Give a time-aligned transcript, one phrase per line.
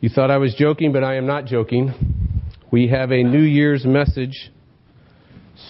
[0.00, 1.92] You thought I was joking, but I am not joking.
[2.72, 4.50] We have a New Year's message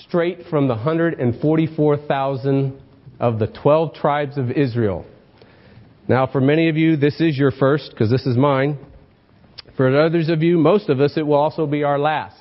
[0.06, 2.81] straight from the 144,000
[3.19, 5.05] of the 12 tribes of Israel.
[6.07, 8.79] Now, for many of you, this is your first, because this is mine.
[9.77, 12.37] For others of you, most of us, it will also be our last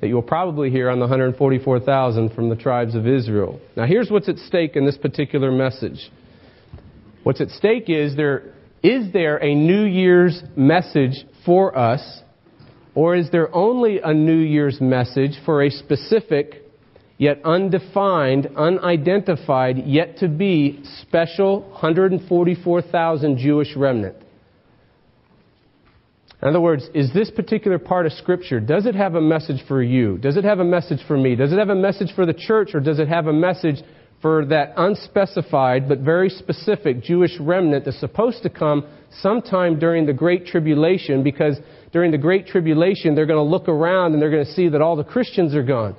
[0.00, 3.58] that you'll probably hear on the 144,000 from the tribes of Israel.
[3.76, 6.12] Now, here's what's at stake in this particular message.
[7.24, 12.20] What's at stake is there is there a New Year's message for us,
[12.94, 16.62] or is there only a New Year's message for a specific,
[17.18, 24.16] yet undefined, unidentified, yet to be special 144,000 Jewish remnant?
[26.42, 29.82] In other words, is this particular part of Scripture, does it have a message for
[29.82, 30.18] you?
[30.18, 31.34] Does it have a message for me?
[31.34, 33.82] Does it have a message for the church, or does it have a message
[34.22, 38.86] for that unspecified but very specific Jewish remnant that's supposed to come
[39.20, 41.58] sometime during the Great Tribulation because
[41.92, 44.80] during the Great Tribulation they're going to look around and they're going to see that
[44.80, 45.96] all the Christians are gone.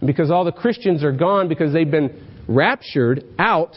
[0.00, 3.76] And because all the Christians are gone because they've been raptured out,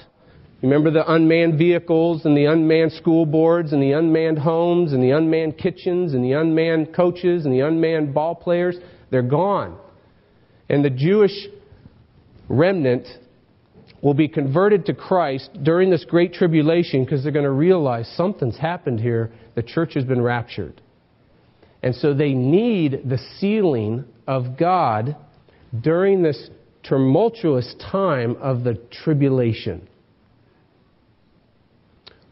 [0.61, 5.11] remember the unmanned vehicles and the unmanned school boards and the unmanned homes and the
[5.11, 8.75] unmanned kitchens and the unmanned coaches and the unmanned ball players?
[9.09, 9.77] They're gone.
[10.69, 11.47] And the Jewish
[12.47, 13.07] remnant
[14.01, 18.57] will be converted to Christ during this great tribulation because they're going to realize something's
[18.57, 19.31] happened here.
[19.55, 20.81] The church has been raptured.
[21.83, 25.15] And so they need the sealing of God
[25.79, 26.49] during this
[26.83, 29.87] tumultuous time of the tribulation.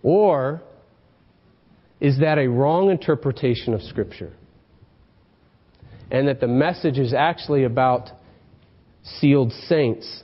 [0.01, 0.61] Or
[1.99, 4.33] is that a wrong interpretation of Scripture?
[6.11, 8.09] And that the message is actually about
[9.03, 10.23] sealed saints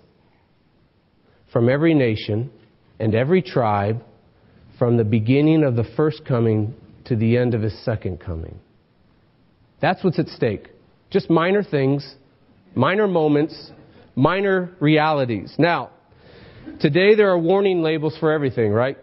[1.55, 2.51] from every nation
[2.99, 4.03] and every tribe
[4.77, 6.75] from the beginning of the first coming
[7.05, 8.59] to the end of his second coming.
[9.81, 10.67] That's what's at stake.
[11.11, 12.15] Just minor things,
[12.75, 13.71] minor moments,
[14.17, 15.55] minor realities.
[15.57, 15.91] Now,
[16.81, 18.97] today there are warning labels for everything, right?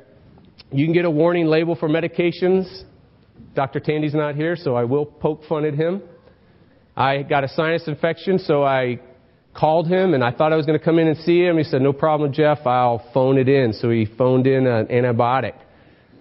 [0.71, 2.83] You can get a warning label for medications.
[3.55, 3.81] Dr.
[3.81, 6.03] Tandy's not here, so I will poke fun at him.
[6.95, 9.01] I got a sinus infection, so I
[9.55, 11.59] called him and I thought I was going to come in and see him.
[11.59, 13.73] He said, No problem, Jeff, I'll phone it in.
[13.73, 15.55] So he phoned in an antibiotic.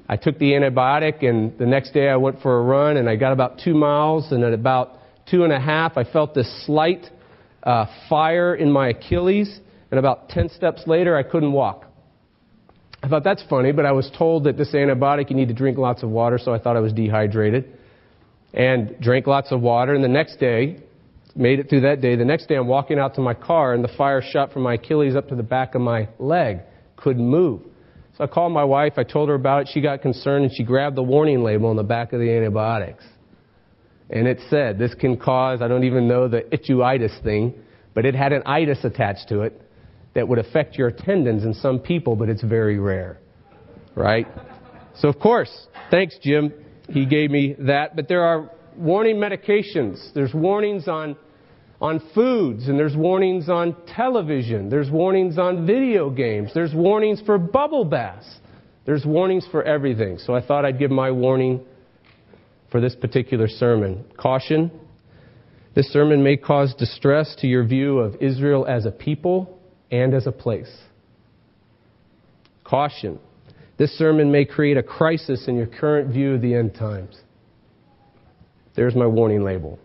[0.07, 3.15] I took the antibiotic and the next day I went for a run and I
[3.15, 4.97] got about two miles and at about
[5.29, 7.05] two and a half I felt this slight
[7.63, 9.59] uh, fire in my Achilles
[9.89, 11.85] and about 10 steps later I couldn't walk.
[13.03, 15.77] I thought that's funny, but I was told that this antibiotic you need to drink
[15.77, 17.65] lots of water, so I thought I was dehydrated
[18.53, 19.95] and drank lots of water.
[19.95, 20.81] And the next day,
[21.35, 22.15] made it through that day.
[22.15, 24.75] The next day, I'm walking out to my car, and the fire shot from my
[24.75, 26.59] Achilles up to the back of my leg.
[26.97, 27.61] Couldn't move.
[28.17, 28.93] So I called my wife.
[28.97, 29.69] I told her about it.
[29.71, 33.03] She got concerned, and she grabbed the warning label on the back of the antibiotics.
[34.09, 37.53] And it said, this can cause, I don't even know the itchitis thing,
[37.93, 39.61] but it had an itis attached to it
[40.13, 43.19] that would affect your tendons in some people, but it's very rare.
[43.95, 44.27] Right?
[44.95, 46.53] So, of course, thanks, Jim.
[46.89, 47.95] He gave me that.
[47.95, 50.13] But there are warning medications.
[50.13, 51.15] There's warnings on,
[51.79, 54.69] on foods, and there's warnings on television.
[54.69, 56.51] There's warnings on video games.
[56.53, 58.39] There's warnings for bubble baths.
[58.85, 60.17] There's warnings for everything.
[60.17, 61.61] So I thought I'd give my warning
[62.71, 64.05] for this particular sermon.
[64.17, 64.71] Caution.
[65.75, 69.59] This sermon may cause distress to your view of Israel as a people
[69.91, 70.71] and as a place.
[72.63, 73.19] Caution.
[73.77, 77.17] This sermon may create a crisis in your current view of the end times.
[78.75, 79.79] There's my warning label.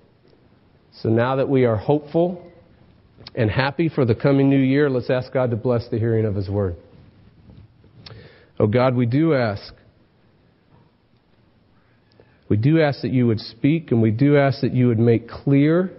[1.03, 2.43] So now that we are hopeful
[3.35, 6.35] and happy for the coming new year, let's ask God to bless the hearing of
[6.35, 6.77] His word.
[8.59, 9.75] Oh God, we do ask.
[12.49, 15.29] We do ask that you would speak, and we do ask that you would make
[15.29, 15.91] clear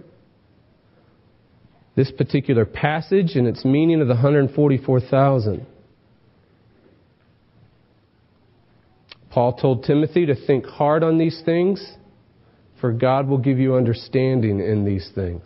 [1.94, 5.66] this particular passage and its meaning of the 144,000.
[9.30, 11.97] Paul told Timothy to think hard on these things
[12.80, 15.42] for God will give you understanding in these things.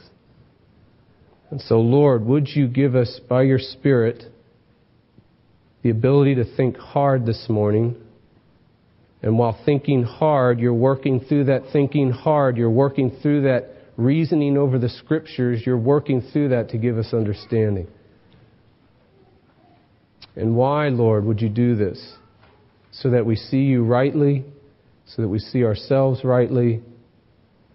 [1.51, 4.25] And so, Lord, would you give us, by your Spirit,
[5.83, 7.97] the ability to think hard this morning?
[9.23, 14.57] And while thinking hard, you're working through that thinking hard, you're working through that reasoning
[14.57, 17.87] over the Scriptures, you're working through that to give us understanding.
[20.35, 22.15] And why, Lord, would you do this?
[22.93, 24.45] So that we see you rightly,
[25.07, 26.83] so that we see ourselves rightly,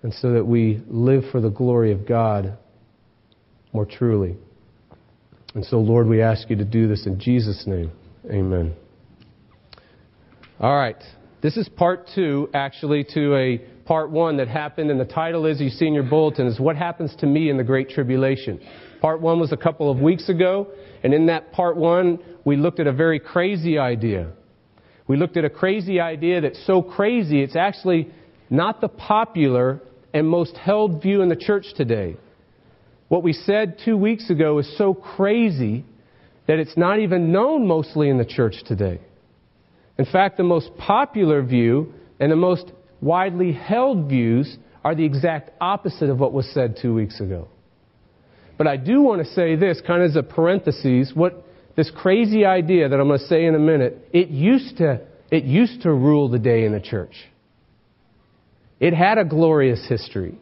[0.03, 2.57] and so that we live for the glory of God
[3.73, 4.35] more truly.
[5.55, 7.91] And so, Lord, we ask you to do this in Jesus' name.
[8.29, 8.75] Amen.
[10.59, 11.01] All right.
[11.41, 15.61] This is part two, actually, to a part one that happened, and the title is,
[15.61, 18.59] you see in your bulletin, is What Happens to Me in the Great Tribulation.
[19.01, 20.67] Part one was a couple of weeks ago,
[21.03, 24.31] and in that part one, we looked at a very crazy idea.
[25.07, 28.11] We looked at a crazy idea that's so crazy, it's actually
[28.49, 29.81] not the popular
[30.13, 32.17] and most held view in the church today.
[33.07, 35.85] What we said two weeks ago is so crazy
[36.47, 38.99] that it's not even known mostly in the church today.
[39.97, 42.71] In fact, the most popular view and the most
[43.01, 47.47] widely held views are the exact opposite of what was said two weeks ago.
[48.57, 51.45] But I do want to say this, kind of as a parenthesis, what
[51.75, 55.43] this crazy idea that I'm going to say in a minute, it used to, it
[55.43, 57.13] used to rule the day in the church.
[58.79, 60.37] It had a glorious history.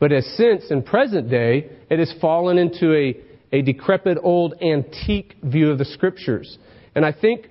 [0.00, 3.16] But as since, in present day, it has fallen into a,
[3.52, 6.58] a decrepit old antique view of the scriptures.
[6.94, 7.48] And I think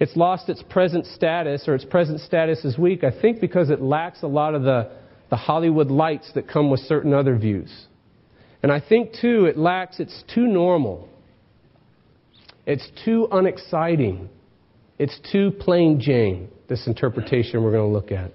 [0.00, 3.80] it's lost its present status, or its present status is weak, I think because it
[3.80, 4.90] lacks a lot of the,
[5.30, 7.86] the Hollywood lights that come with certain other views.
[8.62, 11.08] And I think, too, it lacks, it's too normal.
[12.66, 14.28] It's too unexciting.
[14.98, 18.32] It's too plain Jane, this interpretation we're going to look at.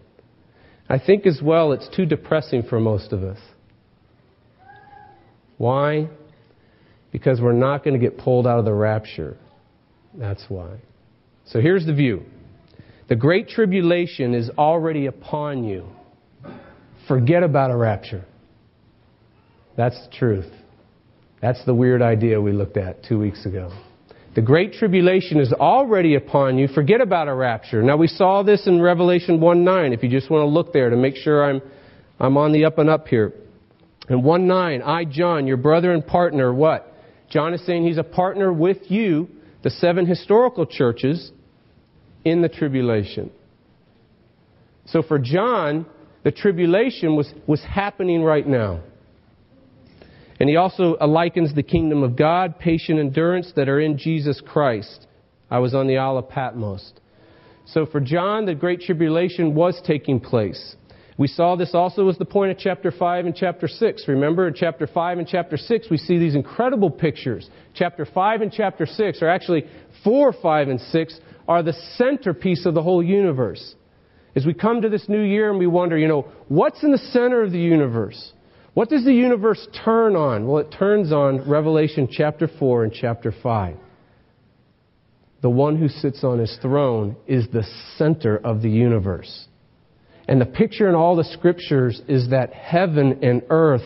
[0.89, 3.39] I think as well it's too depressing for most of us.
[5.57, 6.10] Why?
[7.12, 9.38] Because we're not going to get pulled out of the rapture.
[10.13, 10.78] That's why.
[11.45, 12.24] So here's the view
[13.10, 15.88] the great tribulation is already upon you.
[17.07, 18.25] Forget about a rapture.
[19.78, 20.51] That's the truth.
[21.42, 23.72] That's the weird idea we looked at two weeks ago.
[24.38, 26.68] The great tribulation is already upon you.
[26.68, 27.81] Forget about a rapture.
[27.81, 30.92] Now we saw this in Revelation 1 9, if you just want to look there
[30.92, 31.60] to make sure I'm,
[32.19, 33.34] I'm on the up and up here.
[34.10, 36.94] In 1 9, I, John, your brother and partner, what?
[37.31, 39.28] John is saying he's a partner with you,
[39.63, 41.31] the seven historical churches,
[42.24, 43.31] in the tribulation.
[44.86, 45.88] So for John,
[46.24, 48.84] the tribulation was, was happening right now.
[50.39, 55.07] And he also likens the kingdom of God, patient endurance that are in Jesus Christ.
[55.50, 56.94] I was on the Isle of Patmos.
[57.66, 60.75] So for John, the great tribulation was taking place.
[61.18, 64.07] We saw this also as the point of chapter 5 and chapter 6.
[64.07, 67.50] Remember, in chapter 5 and chapter 6, we see these incredible pictures.
[67.74, 69.66] Chapter 5 and chapter 6, or actually
[70.04, 73.75] 4, 5, and 6, are the centerpiece of the whole universe.
[74.36, 77.00] As we come to this new year and we wonder, you know, what's in the
[77.00, 78.34] center of the universe?
[78.77, 80.45] What does the universe turn on?
[80.45, 83.75] Well, it turns on Revelation chapter 4 and chapter 5.
[85.41, 87.63] The one who sits on his throne is the
[87.97, 89.47] center of the universe.
[90.27, 93.81] And the picture in all the scriptures is that heaven and earth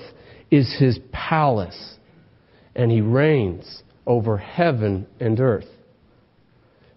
[0.51, 1.95] is his palace,
[2.75, 5.69] and he reigns over heaven and earth.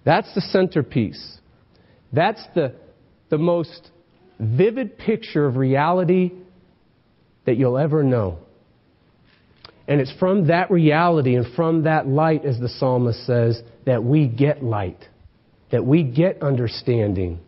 [0.05, 1.39] That's the centerpiece.
[2.13, 2.75] That's the,
[3.31, 3.93] the most
[4.41, 6.33] vivid picture of reality
[7.47, 8.39] that you'll ever know.
[9.87, 14.27] And it's from that reality and from that light, as the psalmist says, that we
[14.27, 15.05] get light,
[15.71, 17.41] that we get understanding,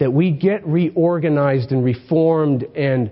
[0.00, 3.10] that we get reorganized and reformed and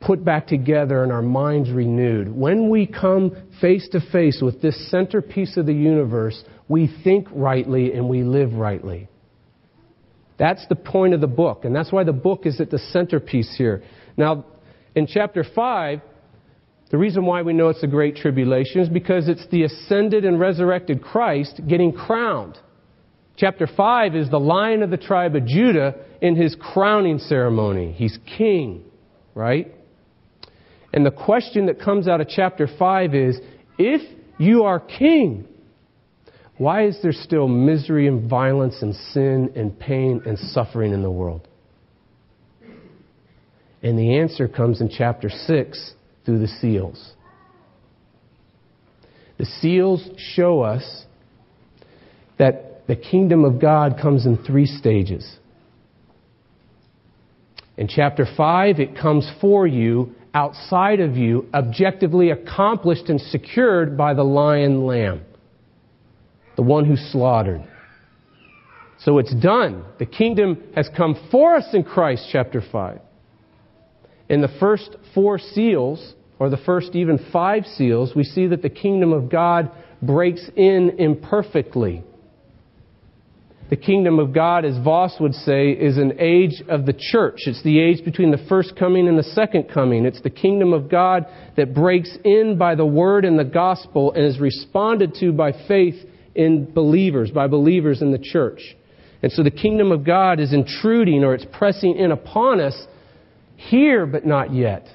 [0.00, 2.34] put back together and our minds renewed.
[2.34, 7.92] When we come face to face with this centerpiece of the universe, we think rightly
[7.92, 9.08] and we live rightly.
[10.38, 13.54] That's the point of the book, and that's why the book is at the centerpiece
[13.56, 13.82] here.
[14.16, 14.44] Now,
[14.96, 16.00] in chapter 5,
[16.90, 20.40] the reason why we know it's a great tribulation is because it's the ascended and
[20.40, 22.58] resurrected Christ getting crowned.
[23.36, 27.92] Chapter 5 is the lion of the tribe of Judah in his crowning ceremony.
[27.92, 28.84] He's king,
[29.34, 29.70] right?
[30.94, 33.38] And the question that comes out of chapter 5 is
[33.78, 34.00] if
[34.38, 35.46] you are king,
[36.56, 41.10] why is there still misery and violence and sin and pain and suffering in the
[41.10, 41.46] world?
[43.86, 45.92] And the answer comes in chapter 6
[46.24, 47.12] through the seals.
[49.38, 51.04] The seals show us
[52.36, 55.36] that the kingdom of God comes in three stages.
[57.76, 64.14] In chapter 5, it comes for you, outside of you, objectively accomplished and secured by
[64.14, 65.20] the lion lamb,
[66.56, 67.62] the one who slaughtered.
[68.98, 69.84] So it's done.
[70.00, 73.02] The kingdom has come for us in Christ, chapter 5
[74.28, 78.68] in the first four seals, or the first even five seals, we see that the
[78.68, 79.70] kingdom of God
[80.02, 82.02] breaks in imperfectly.
[83.68, 87.40] The kingdom of God, as Vos would say, is an age of the church.
[87.46, 90.04] It's the age between the first coming and the second coming.
[90.04, 94.24] It's the kingdom of God that breaks in by the word and the gospel and
[94.24, 95.96] is responded to by faith
[96.36, 98.60] in believers, by believers in the church.
[99.22, 102.86] And so the kingdom of God is intruding or it's pressing in upon us
[103.56, 104.86] here, but not yet.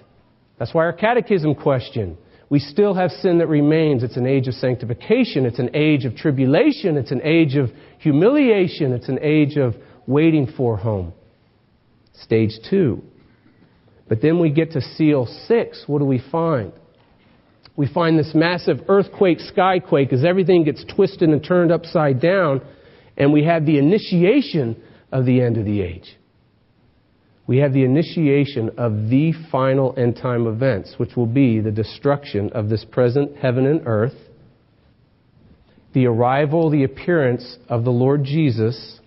[0.57, 2.17] That's why our catechism question.
[2.49, 4.03] We still have sin that remains.
[4.03, 5.45] It's an age of sanctification.
[5.45, 6.97] It's an age of tribulation.
[6.97, 8.91] It's an age of humiliation.
[8.91, 9.75] It's an age of
[10.05, 11.13] waiting for home.
[12.13, 13.03] Stage two.
[14.09, 15.85] But then we get to seal six.
[15.87, 16.73] What do we find?
[17.77, 22.61] We find this massive earthquake, skyquake, as everything gets twisted and turned upside down,
[23.17, 26.17] and we have the initiation of the end of the age.
[27.47, 32.51] We have the initiation of the final end time events, which will be the destruction
[32.53, 34.15] of this present heaven and earth,
[35.93, 38.99] the arrival, the appearance of the Lord Jesus,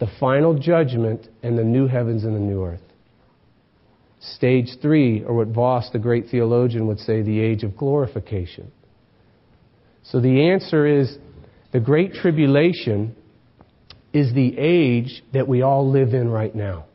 [0.00, 2.80] the final judgment, and the new heavens and the new earth.
[4.20, 8.70] Stage three, or what Vos, the great theologian, would say, the age of glorification.
[10.02, 11.16] So the answer is
[11.72, 13.16] the Great Tribulation
[14.12, 16.86] is the age that we all live in right now.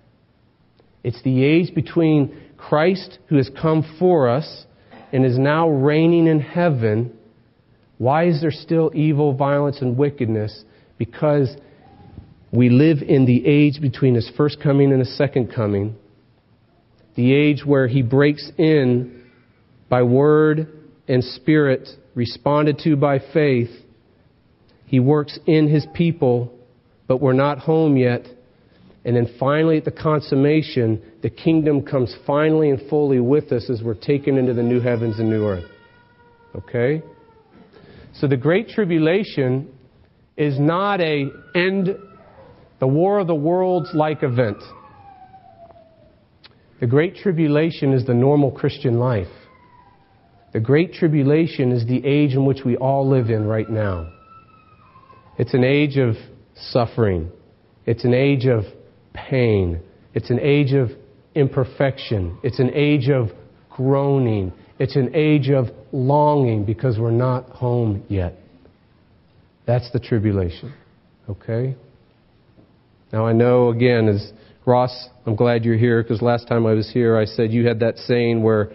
[1.03, 4.65] It's the age between Christ, who has come for us
[5.11, 7.17] and is now reigning in heaven.
[7.97, 10.63] Why is there still evil, violence, and wickedness?
[10.97, 11.55] Because
[12.51, 15.95] we live in the age between his first coming and his second coming
[17.19, 19.25] the age where he breaks in
[19.89, 20.67] by word
[21.09, 23.69] and spirit, responded to by faith.
[24.85, 26.53] He works in his people,
[27.07, 28.25] but we're not home yet.
[29.09, 33.81] And then finally, at the consummation, the kingdom comes finally and fully with us as
[33.81, 35.65] we're taken into the new heavens and new earth.
[36.53, 37.01] Okay?
[38.13, 39.67] So the Great Tribulation
[40.37, 41.25] is not a
[41.55, 41.97] end,
[42.79, 44.59] the war of the worlds like event.
[46.79, 49.25] The Great Tribulation is the normal Christian life.
[50.53, 54.13] The Great Tribulation is the age in which we all live in right now.
[55.39, 56.13] It's an age of
[56.53, 57.31] suffering.
[57.87, 58.65] It's an age of
[59.13, 59.81] pain.
[60.13, 60.89] It's an age of
[61.35, 62.37] imperfection.
[62.43, 63.29] It's an age of
[63.69, 64.53] groaning.
[64.79, 68.35] It's an age of longing because we're not home yet.
[69.65, 70.73] That's the tribulation.
[71.29, 71.75] Okay?
[73.11, 74.31] Now I know, again, as
[74.65, 77.79] Ross, I'm glad you're here because last time I was here, I said you had
[77.79, 78.71] that saying where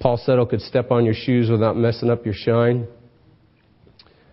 [0.00, 2.86] Paul Settle could step on your shoes without messing up your shine.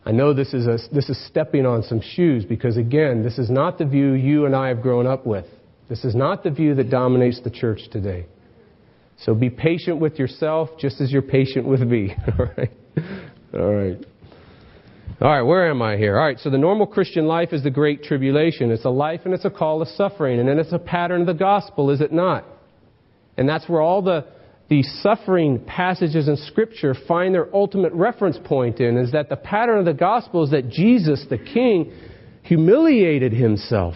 [0.06, 3.50] I know this is, a, this is stepping on some shoes because, again, this is
[3.50, 5.46] not the view you and I have grown up with.
[5.88, 8.26] This is not the view that dominates the church today.
[9.18, 12.16] So be patient with yourself just as you're patient with me.
[12.40, 12.72] All right?
[13.54, 14.06] All right.
[15.22, 16.18] All right, where am I here?
[16.18, 18.72] All right, so the normal Christian life is the great tribulation.
[18.72, 21.28] It's a life and it's a call to suffering, and then it's a pattern of
[21.28, 22.46] the gospel, is it not?
[23.38, 24.26] And that's where all the,
[24.70, 29.80] the suffering passages in Scripture find their ultimate reference point in, is that the pattern
[29.80, 31.92] of the gospel is that Jesus, the King,
[32.44, 33.96] humiliated himself.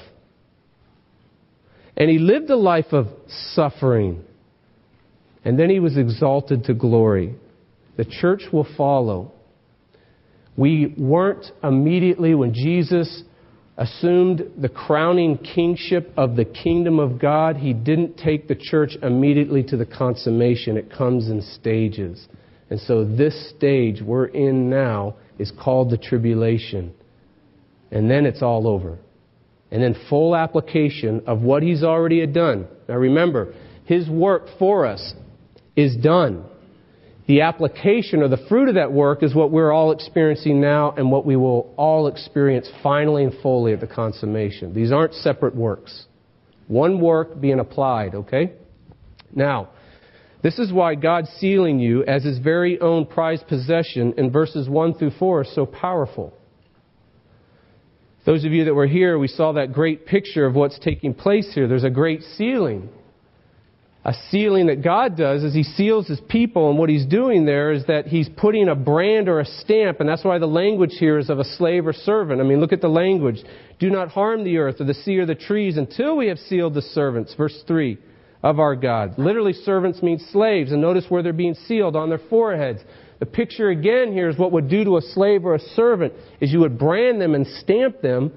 [1.96, 3.08] And he lived a life of
[3.56, 4.24] suffering.
[5.44, 7.36] And then he was exalted to glory.
[7.96, 9.32] The church will follow.
[10.56, 13.24] We weren't immediately, when Jesus
[13.78, 19.64] assumed the crowning kingship of the kingdom of God, he didn't take the church immediately
[19.64, 20.78] to the consummation.
[20.78, 22.28] It comes in stages.
[22.70, 26.94] And so this stage we're in now is called the tribulation.
[27.92, 28.98] And then it's all over.
[29.72, 32.68] And then full application of what he's already done.
[32.90, 33.54] Now remember,
[33.86, 35.14] his work for us
[35.76, 36.46] is done
[37.28, 41.12] the application or the fruit of that work is what we're all experiencing now and
[41.12, 44.74] what we will all experience finally and fully at the consummation.
[44.74, 46.06] These aren't separate works.
[46.68, 48.54] One work being applied, okay?
[49.34, 49.70] Now,
[50.42, 54.94] this is why God sealing you as his very own prized possession in verses 1
[54.94, 56.34] through 4 is so powerful.
[58.26, 61.52] Those of you that were here, we saw that great picture of what's taking place
[61.54, 61.68] here.
[61.68, 62.90] There's a great sealing
[64.08, 67.74] a sealing that God does is He seals His people, and what He's doing there
[67.74, 71.20] is that He's putting a brand or a stamp, and that's why the language here
[71.20, 72.40] is of a slave or servant.
[72.40, 73.44] I mean, look at the language.
[73.80, 76.74] Do not harm the earth or the sea or the trees until we have sealed
[76.74, 77.36] the servants.
[77.36, 77.98] Verse 3
[78.44, 79.16] of our God.
[79.18, 82.80] Literally, servants mean slaves, and notice where they're being sealed on their foreheads.
[83.20, 86.54] The picture again here is what would do to a slave or a servant is
[86.54, 88.32] you would brand them and stamp them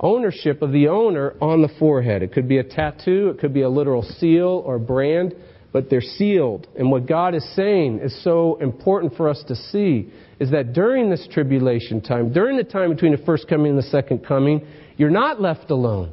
[0.00, 2.22] ownership of the owner on the forehead.
[2.22, 5.34] It could be a tattoo, it could be a literal seal or brand,
[5.72, 6.66] but they're sealed.
[6.78, 11.10] And what God is saying is so important for us to see is that during
[11.10, 15.10] this tribulation time, during the time between the first coming and the second coming, you're
[15.10, 16.12] not left alone.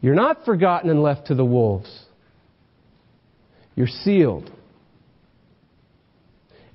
[0.00, 2.04] You're not forgotten and left to the wolves.
[3.74, 4.50] You're sealed.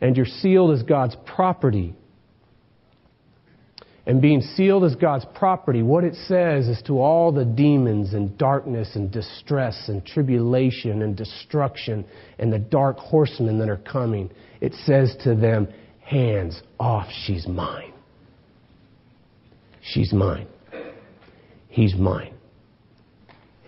[0.02, 1.94] And you're sealed as God's property
[4.10, 8.36] And being sealed as God's property, what it says is to all the demons and
[8.40, 12.04] darkness and distress and tribulation and destruction
[12.40, 15.68] and the dark horsemen that are coming, it says to them,
[16.04, 17.94] hands off, she's mine.
[19.84, 20.48] She's mine.
[21.68, 22.34] He's mine.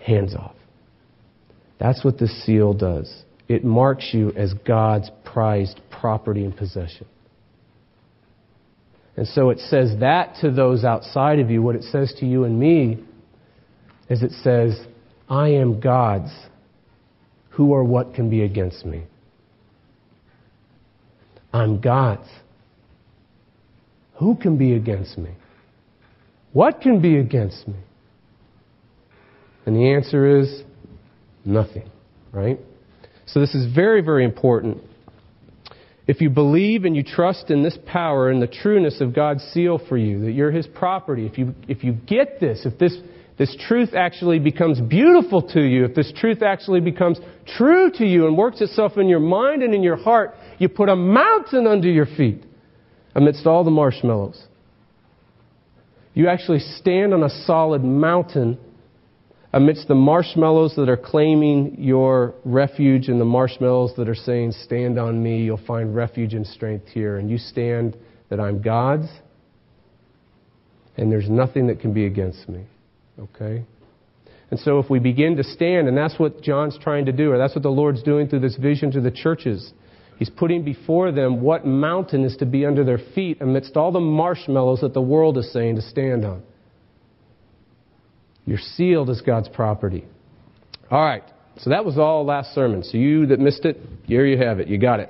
[0.04, 0.56] Hands off.
[1.78, 3.26] That's what this seal does.
[3.48, 7.06] It marks you as God's prized property and possession.
[9.18, 11.62] And so it says that to those outside of you.
[11.62, 13.04] What it says to you and me
[14.10, 14.80] is it says,
[15.30, 16.32] I am God's.
[17.52, 19.04] Who or what can be against me?
[21.54, 22.28] I'm God's.
[24.16, 25.32] Who can be against me?
[26.54, 27.76] What can be against me?
[29.66, 30.64] And the answer is
[31.46, 31.90] nothing,
[32.32, 32.60] right?
[33.26, 34.82] So this is very, very important
[36.08, 39.80] if you believe and you trust in this power and the trueness of God's seal
[39.88, 42.96] for you, that you're His property, if you, if you get this, if this,
[43.38, 47.20] this truth actually becomes beautiful to you, if this truth actually becomes
[47.58, 50.90] true to you and works itself in your mind and in your heart, you put
[50.90, 52.44] a mountain under your feet
[53.16, 54.42] amidst all the marshmallows.
[56.14, 58.58] You actually stand on a solid mountain
[59.54, 64.98] amidst the marshmallows that are claiming your refuge and the marshmallows that are saying, Stand
[64.98, 67.18] on me, you'll find refuge and strength here.
[67.18, 67.98] And you stand
[68.30, 69.08] that I'm God's,
[70.98, 72.66] and there's nothing that can be against me.
[73.20, 73.64] Okay?
[74.52, 77.38] And so if we begin to stand, and that's what John's trying to do, or
[77.38, 79.74] that's what the Lord's doing through this vision to the churches,
[80.18, 84.00] He's putting before them what mountain is to be under their feet amidst all the
[84.00, 86.44] marshmallows that the world is saying to stand on.
[88.52, 90.04] You're sealed as God's property.
[90.90, 91.24] All right.
[91.60, 92.84] So that was all last sermon.
[92.84, 94.68] So you that missed it, here you have it.
[94.68, 95.10] You got it.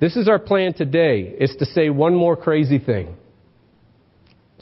[0.00, 1.36] This is our plan today.
[1.38, 3.14] Is to say one more crazy thing.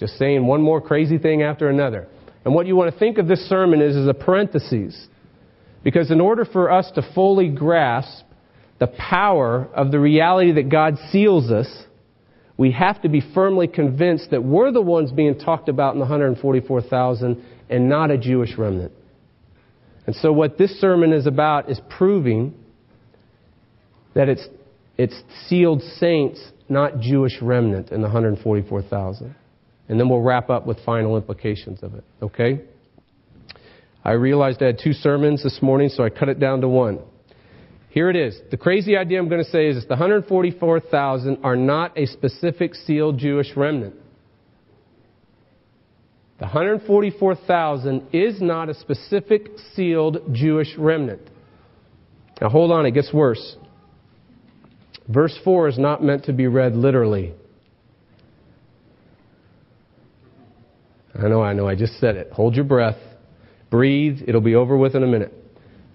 [0.00, 2.08] Just saying one more crazy thing after another.
[2.44, 5.06] And what you want to think of this sermon is as a parenthesis.
[5.84, 8.24] Because in order for us to fully grasp
[8.80, 11.68] the power of the reality that God seals us,
[12.56, 16.06] we have to be firmly convinced that we're the ones being talked about in the
[16.06, 18.92] 144,000 and not a Jewish remnant.
[20.06, 22.54] And so, what this sermon is about is proving
[24.14, 24.46] that it's,
[24.96, 25.14] it's
[25.46, 29.34] sealed saints, not Jewish remnant in the 144,000.
[29.88, 32.04] And then we'll wrap up with final implications of it.
[32.22, 32.60] Okay?
[34.04, 37.00] I realized I had two sermons this morning, so I cut it down to one.
[37.90, 38.38] Here it is.
[38.50, 42.74] The crazy idea I'm going to say is that the 144,000 are not a specific
[42.74, 43.94] sealed Jewish remnant.
[46.38, 51.22] The 144,000 is not a specific sealed Jewish remnant.
[52.40, 53.56] Now hold on, it gets worse.
[55.08, 57.34] Verse 4 is not meant to be read literally.
[61.20, 62.30] I know, I know, I just said it.
[62.32, 62.98] Hold your breath.
[63.70, 64.20] Breathe.
[64.28, 65.34] It'll be over with in a minute.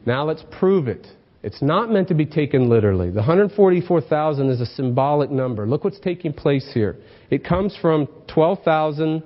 [0.06, 1.08] Now let's prove it.
[1.44, 3.10] It's not meant to be taken literally.
[3.10, 5.66] The 144,000 is a symbolic number.
[5.66, 6.98] Look what's taking place here.
[7.30, 9.24] It comes from 12,000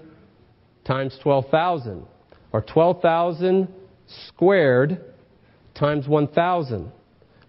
[0.88, 2.06] times 12,000,
[2.54, 3.68] or 12,000
[4.28, 5.02] squared
[5.76, 6.92] times 1,000.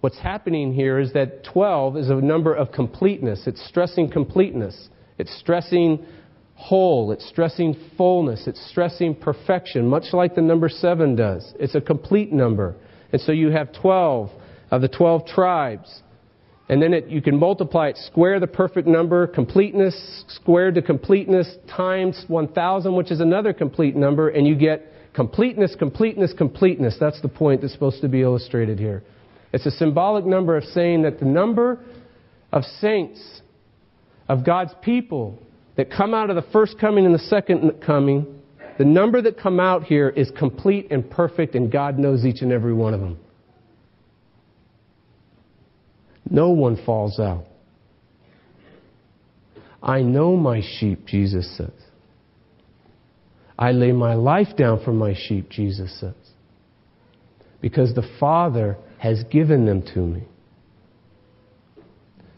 [0.00, 3.46] What's happening here is that 12 is a number of completeness.
[3.46, 4.88] It's stressing completeness.
[5.18, 6.04] It's stressing
[6.54, 7.12] whole.
[7.12, 8.46] It's stressing fullness.
[8.46, 11.52] It's stressing perfection, much like the number 7 does.
[11.58, 12.76] It's a complete number.
[13.12, 14.30] And so you have 12
[14.70, 16.02] of the 12 tribes.
[16.68, 21.48] And then it, you can multiply it, square the perfect number, completeness, squared to completeness,
[21.74, 26.96] times 1,000, which is another complete number, and you get completeness, completeness, completeness.
[27.00, 29.02] That's the point that's supposed to be illustrated here.
[29.52, 31.80] It's a symbolic number of saying that the number
[32.52, 33.40] of saints,
[34.28, 35.38] of God's people,
[35.76, 38.26] that come out of the first coming and the second coming,
[38.78, 42.52] the number that come out here is complete and perfect, and God knows each and
[42.52, 43.18] every one of them.
[46.30, 47.44] No one falls out.
[49.82, 51.70] I know my sheep, Jesus says.
[53.58, 56.14] I lay my life down for my sheep, Jesus says.
[57.60, 60.24] Because the Father has given them to me.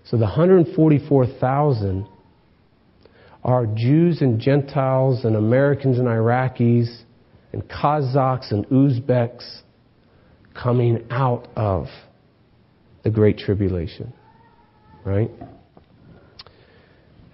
[0.05, 2.07] So the 144,000
[3.42, 7.03] are Jews and Gentiles and Americans and Iraqis
[7.53, 9.61] and Kazakhs and Uzbeks
[10.55, 11.87] coming out of
[13.02, 14.12] the Great Tribulation.
[15.04, 15.30] Right?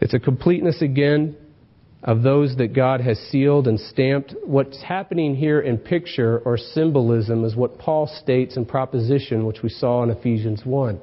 [0.00, 1.36] It's a completeness again
[2.02, 4.34] of those that God has sealed and stamped.
[4.44, 9.68] What's happening here in picture or symbolism is what Paul states in proposition, which we
[9.68, 11.00] saw in Ephesians 1.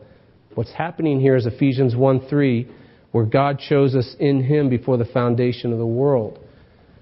[0.56, 2.71] What's happening here is Ephesians 1 3,
[3.12, 6.39] where God chose us in Him before the foundation of the world.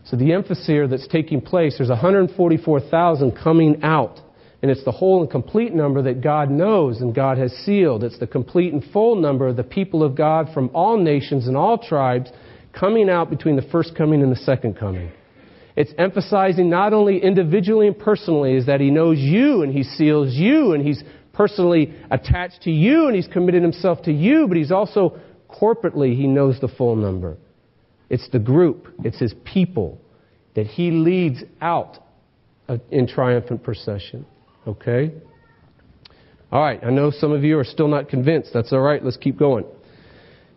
[0.06, 4.20] So the emphasis here that's taking place, there's 144,000 coming out.
[4.62, 8.04] And it's the whole and complete number that God knows and God has sealed.
[8.04, 11.58] It's the complete and full number of the people of God from all nations and
[11.58, 12.30] all tribes
[12.72, 15.12] coming out between the first coming and the second coming.
[15.76, 20.34] It's emphasizing not only individually and personally is that he knows you and he seals
[20.34, 21.02] you and he's
[21.34, 25.20] personally attached to you and he's committed himself to you, but he's also
[25.50, 27.38] corporately, he knows the full number.
[28.10, 30.00] It's the group, it's his people
[30.56, 31.98] that he leads out
[32.90, 34.26] in triumphant procession.
[34.68, 35.12] Okay?
[36.52, 38.52] All right, I know some of you are still not convinced.
[38.54, 39.66] That's all right, let's keep going.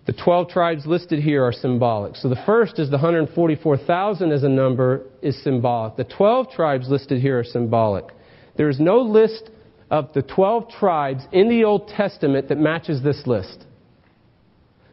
[0.06, 2.16] The 12 tribes listed here are symbolic.
[2.16, 5.96] So the first is the 144,000 as a number is symbolic.
[5.96, 8.06] The 12 tribes listed here are symbolic.
[8.56, 9.50] There is no list
[9.90, 13.64] of the 12 tribes in the Old Testament that matches this list.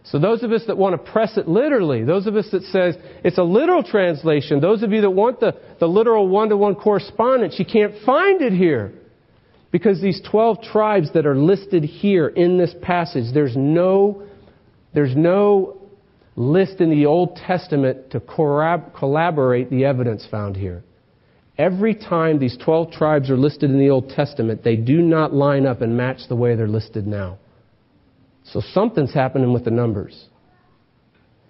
[0.04, 2.96] So those of us that want to press it literally, those of us that says
[3.24, 7.66] it's a literal translation, those of you that want the, the literal one-to-one correspondence, you
[7.66, 8.94] can't find it here.
[9.72, 14.24] Because these 12 tribes that are listed here in this passage, there's no,
[14.94, 15.82] there's no
[16.36, 20.84] list in the Old Testament to corrab- collaborate the evidence found here.
[21.58, 25.66] Every time these 12 tribes are listed in the Old Testament, they do not line
[25.66, 27.38] up and match the way they're listed now.
[28.44, 30.26] So something's happening with the numbers.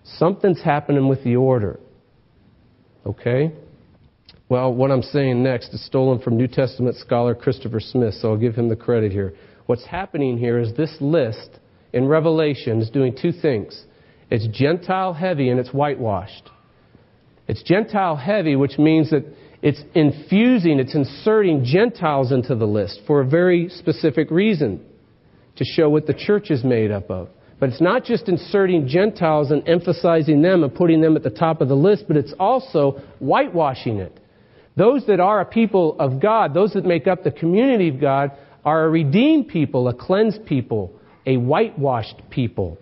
[0.04, 1.80] Something's happening with the order.
[3.06, 3.54] Okay?
[4.52, 8.38] Well, what I'm saying next is stolen from New Testament scholar Christopher Smith, so I'll
[8.38, 9.34] give him the credit here.
[9.68, 11.52] What's happening here is this list
[11.94, 13.86] in Revelation is doing two things.
[14.30, 16.50] It's Gentile heavy and it's whitewashed.
[17.48, 19.24] It's Gentile heavy, which means that
[19.62, 24.86] it's infusing, it's inserting Gentiles into the list for a very specific reason
[25.56, 27.30] to show what the church is made up of.
[27.58, 31.62] But it's not just inserting Gentiles and emphasizing them and putting them at the top
[31.62, 34.18] of the list, but it's also whitewashing it.
[34.76, 38.32] Those that are a people of God, those that make up the community of God,
[38.64, 40.94] are a redeemed people, a cleansed people,
[41.26, 42.78] a whitewashed people.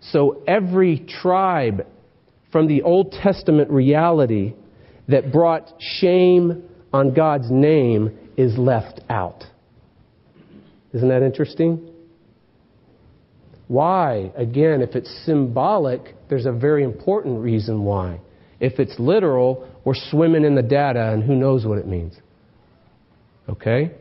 [0.00, 1.86] So every tribe
[2.52, 4.54] from the Old Testament reality
[5.08, 9.44] that brought shame on God's name is left out.
[10.92, 11.90] Isn't that interesting?
[13.66, 14.30] Why?
[14.36, 18.20] Again, if it's symbolic, there's a very important reason why.
[18.60, 22.14] If it's literal, we're swimming in the data and who knows what it means.
[23.48, 23.92] Okay?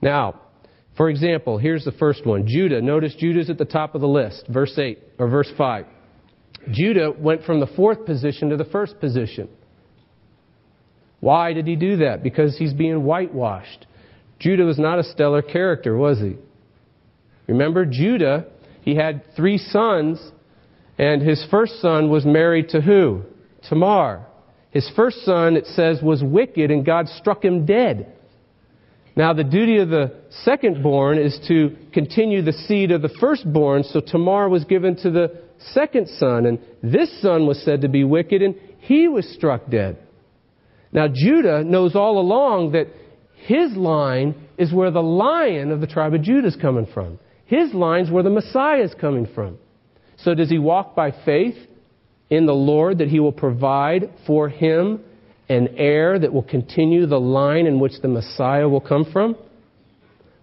[0.00, 0.40] Now,
[0.96, 2.80] for example, here's the first one Judah.
[2.80, 5.86] Notice Judah's at the top of the list, verse 8 or verse 5.
[6.70, 9.48] Judah went from the fourth position to the first position.
[11.20, 12.22] Why did he do that?
[12.22, 13.86] Because he's being whitewashed.
[14.38, 16.36] Judah was not a stellar character, was he?
[17.48, 18.46] Remember, Judah,
[18.82, 20.20] he had three sons,
[20.96, 23.22] and his first son was married to who?
[23.68, 24.26] Tamar.
[24.70, 28.12] His first son, it says, was wicked, and God struck him dead.
[29.16, 34.00] Now, the duty of the second-born is to continue the seed of the firstborn, so
[34.00, 35.40] Tamar was given to the
[35.72, 39.98] second son, and this son was said to be wicked, and he was struck dead.
[40.92, 42.86] Now, Judah knows all along that
[43.46, 47.18] his line is where the lion of the tribe of Judah is coming from.
[47.46, 49.58] His line's where the Messiah is coming from.
[50.18, 51.56] So, does he walk by faith
[52.30, 55.00] in the Lord that he will provide for him
[55.48, 59.36] an heir that will continue the line in which the Messiah will come from?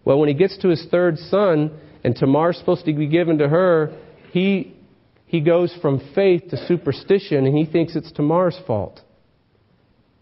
[0.03, 3.47] Well, when he gets to his third son, and Tamar's supposed to be given to
[3.47, 3.95] her,
[4.31, 4.75] he,
[5.25, 9.01] he goes from faith to superstition, and he thinks it's Tamar's fault.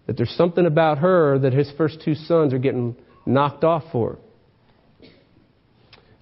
[0.08, 2.96] That there's something about her that his first two sons are getting
[3.26, 4.18] knocked off for.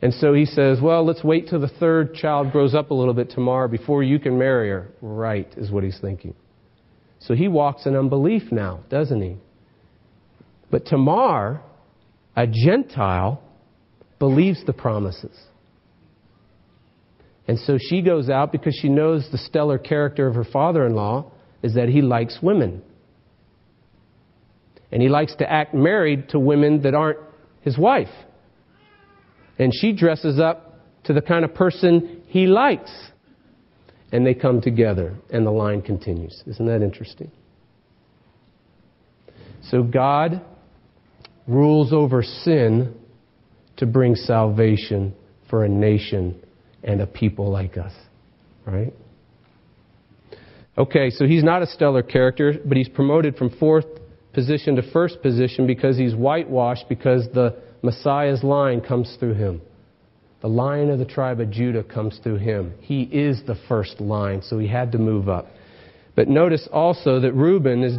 [0.02, 3.14] And so he says, Well, let's wait till the third child grows up a little
[3.14, 4.90] bit Tamar before you can marry her.
[5.02, 6.34] Right, is what he's thinking.
[7.20, 9.38] So he walks in unbelief now, doesn't he?
[10.72, 11.62] But Tamar,
[12.36, 13.44] a Gentile,
[14.18, 15.38] believes the promises.
[17.48, 20.96] And so she goes out because she knows the stellar character of her father in
[20.96, 22.82] law is that he likes women.
[24.92, 27.20] And he likes to act married to women that aren't
[27.62, 28.10] his wife.
[29.62, 32.92] And she dresses up to the kind of person he likes.
[34.12, 36.44] And they come together, and the line continues.
[36.48, 37.32] Isn't that interesting?
[39.62, 40.42] So God
[41.48, 42.96] rules over sin
[43.78, 45.14] to bring salvation
[45.48, 46.42] for a nation
[46.84, 47.94] and a people like us.
[48.66, 48.94] Right?
[50.76, 53.86] Okay, so he's not a stellar character, but he's promoted from fourth
[54.34, 59.62] position to first position because he's whitewashed, because the Messiah's line comes through him.
[60.42, 62.74] The line of the tribe of Judah comes through him.
[62.82, 65.48] He is the first line, so he had to move up.
[66.16, 67.98] But notice also that Reuben is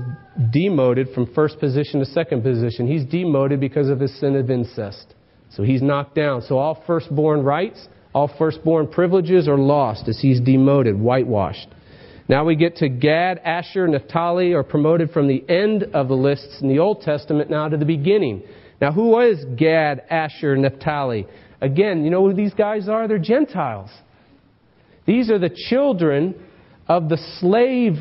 [0.52, 2.86] demoted from first position to second position.
[2.86, 5.14] He's demoted because of his sin of incest.
[5.50, 6.42] So he's knocked down.
[6.42, 11.68] So all firstborn rights, all firstborn privileges are lost as he's demoted, whitewashed.
[12.28, 16.60] Now we get to Gad, Asher, Naphtali are promoted from the end of the lists
[16.60, 18.42] in the Old Testament now to the beginning.
[18.82, 21.28] Now who is Gad, Asher, Naphtali?
[21.60, 23.06] Again, you know who these guys are?
[23.06, 23.90] They're Gentiles.
[25.06, 26.34] These are the children
[26.88, 27.94] of the slave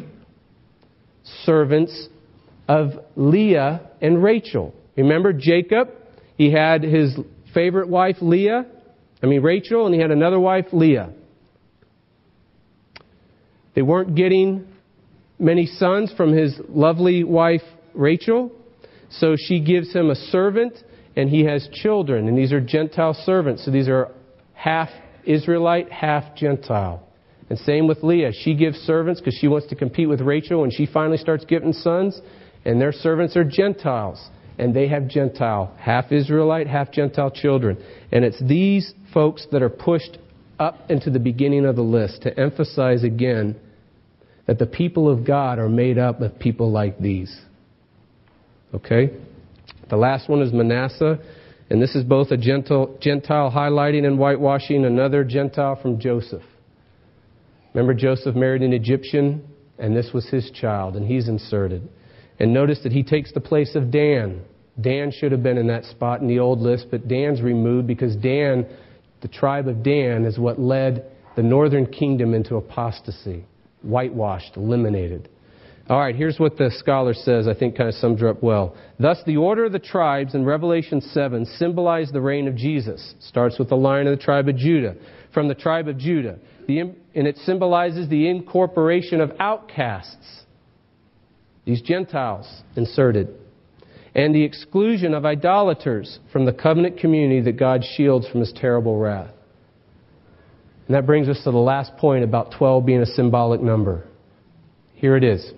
[1.46, 2.10] servants
[2.68, 4.74] of Leah and Rachel.
[4.98, 5.90] Remember Jacob?
[6.36, 7.16] He had his
[7.54, 8.66] favorite wife Leah,
[9.22, 11.14] I mean Rachel, and he had another wife Leah.
[13.76, 14.68] They weren't getting
[15.38, 17.62] many sons from his lovely wife
[17.94, 18.52] Rachel,
[19.12, 20.78] so she gives him a servant
[21.16, 23.66] and he has children, and these are Gentile servants.
[23.66, 24.12] So these are
[24.54, 24.90] half
[25.26, 27.06] Israelite, half Gentile.
[27.50, 28.32] And same with Leah.
[28.32, 31.74] She gives servants because she wants to compete with Rachel, and she finally starts getting
[31.74, 32.20] sons,
[32.64, 34.26] and their servants are Gentiles.
[34.58, 37.78] And they have Gentile, half Israelite, half Gentile children.
[38.12, 40.18] And it's these folks that are pushed
[40.60, 43.56] up into the beginning of the list to emphasize again
[44.46, 47.36] that the people of God are made up of people like these.
[48.74, 49.12] Okay?
[49.90, 51.20] The last one is Manasseh,
[51.70, 56.44] and this is both a Gentile, highlighting and whitewashing, another Gentile from Joseph.
[57.74, 59.44] Remember, Joseph married an Egyptian,
[59.80, 61.88] and this was his child, and he's inserted.
[62.40, 64.42] And notice that he takes the place of Dan.
[64.80, 68.16] Dan should have been in that spot in the old list, but Dan's removed because
[68.16, 68.66] Dan,
[69.22, 71.06] the tribe of Dan, is what led
[71.36, 73.46] the northern kingdom into apostasy,
[73.82, 75.30] whitewashed, eliminated.
[75.92, 78.78] All right, here's what the scholar says, I think kind of sums her up well.
[78.98, 83.14] Thus, the order of the tribes in Revelation 7 symbolize the reign of Jesus.
[83.20, 84.96] Starts with the line of the tribe of Judah.
[85.34, 86.40] From the tribe of Judah.
[86.66, 90.44] The, and it symbolizes the incorporation of outcasts,
[91.66, 93.28] these Gentiles inserted,
[94.16, 98.98] and the exclusion of idolaters from the covenant community that God shields from his terrible
[98.98, 99.34] wrath.
[100.88, 104.08] And that brings us to the last point about 12 being a symbolic number.
[104.94, 105.52] Here it is.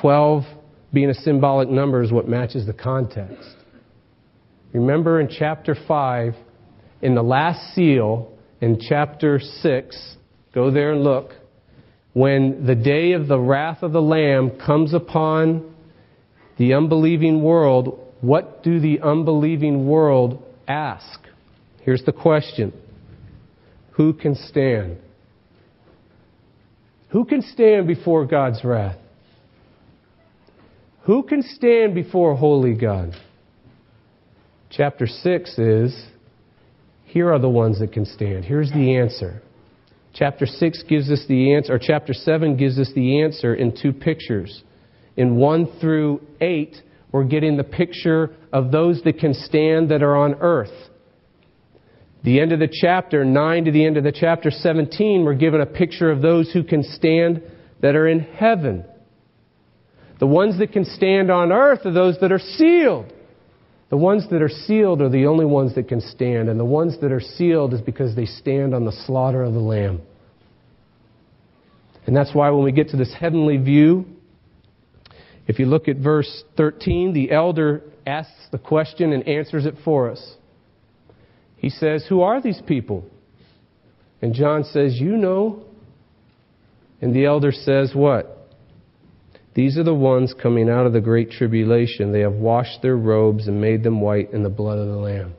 [0.00, 0.44] 12
[0.92, 3.56] being a symbolic number is what matches the context.
[4.72, 6.34] Remember in chapter 5,
[7.02, 10.16] in the last seal, in chapter 6,
[10.54, 11.32] go there and look,
[12.14, 15.74] when the day of the wrath of the Lamb comes upon
[16.58, 21.20] the unbelieving world, what do the unbelieving world ask?
[21.82, 22.72] Here's the question
[23.92, 24.98] Who can stand?
[27.10, 28.96] Who can stand before God's wrath?
[31.04, 33.12] Who can stand before holy God?
[34.70, 36.06] Chapter 6 is
[37.04, 38.44] here are the ones that can stand.
[38.44, 39.42] Here's the answer.
[40.14, 43.92] Chapter 6 gives us the answer, or chapter 7 gives us the answer in two
[43.92, 44.62] pictures.
[45.16, 46.76] In 1 through 8,
[47.10, 50.70] we're getting the picture of those that can stand that are on earth.
[52.24, 55.60] The end of the chapter, 9 to the end of the chapter 17, we're given
[55.60, 57.42] a picture of those who can stand
[57.80, 58.84] that are in heaven.
[60.22, 63.12] The ones that can stand on earth are those that are sealed.
[63.90, 66.96] The ones that are sealed are the only ones that can stand, and the ones
[67.00, 70.00] that are sealed is because they stand on the slaughter of the Lamb.
[72.06, 74.06] And that's why when we get to this heavenly view,
[75.48, 80.08] if you look at verse 13, the elder asks the question and answers it for
[80.08, 80.34] us.
[81.56, 83.04] He says, Who are these people?
[84.20, 85.64] And John says, You know.
[87.00, 88.38] And the elder says, What?
[89.54, 92.12] These are the ones coming out of the great tribulation.
[92.12, 95.34] They have washed their robes and made them white in the blood of the Lamb.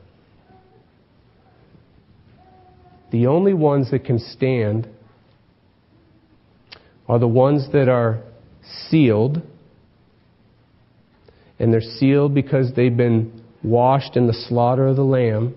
[3.10, 4.88] The only ones that can stand
[7.08, 8.22] are the ones that are
[8.88, 9.42] sealed.
[11.58, 15.54] And they're sealed because they've been washed in the slaughter of the Lamb.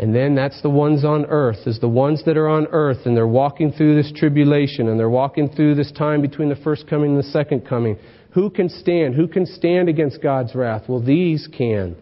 [0.00, 3.16] And then that's the ones on earth, is the ones that are on earth and
[3.16, 7.10] they're walking through this tribulation and they're walking through this time between the first coming
[7.10, 7.98] and the second coming.
[8.34, 9.16] Who can stand?
[9.16, 10.84] Who can stand against God's wrath?
[10.88, 11.96] Well, these can.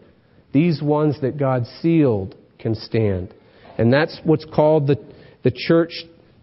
[0.53, 3.33] These ones that God sealed can stand.
[3.79, 4.97] And that's what's called the,
[5.43, 5.93] the church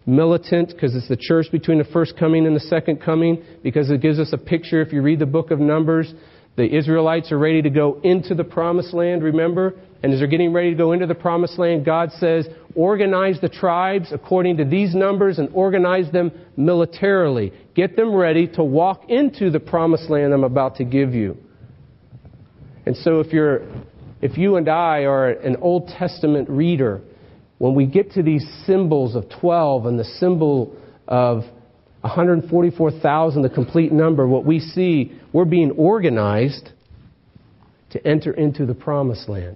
[0.05, 4.01] militant, because it's the church between the first coming and the second coming, because it
[4.01, 4.81] gives us a picture.
[4.81, 6.13] If you read the book of Numbers,
[6.57, 9.73] the Israelites are ready to go into the promised land, remember?
[10.03, 13.49] And as they're getting ready to go into the promised land, God says, organize the
[13.49, 17.53] tribes according to these numbers and organize them militarily.
[17.73, 21.37] Get them ready to walk into the promised land I'm about to give you.
[22.85, 23.61] And so if you're,
[24.21, 27.01] if you and I are an Old Testament reader,
[27.57, 30.75] when we get to these symbols of 12 and the symbol
[31.07, 31.43] of
[32.01, 36.69] 144,000, the complete number, what we see, we're being organized
[37.91, 39.55] to enter into the promised land.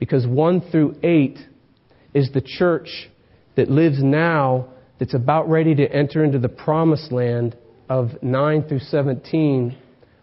[0.00, 1.38] Because 1 through 8
[2.12, 3.08] is the church
[3.54, 4.66] that lives now
[4.98, 7.56] that's about ready to enter into the promised land
[7.88, 9.76] of 9 through 17,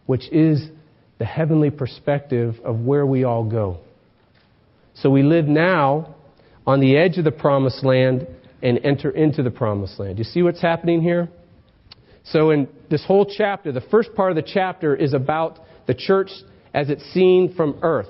[0.06, 0.68] which is
[1.20, 3.78] the heavenly perspective of where we all go.
[4.96, 6.16] So we live now
[6.66, 8.28] on the edge of the promised land
[8.62, 10.18] and enter into the promised land.
[10.18, 11.30] You see what's happening here?
[12.24, 16.30] So, in this whole chapter, the first part of the chapter is about the church
[16.74, 18.10] as it's seen from earth.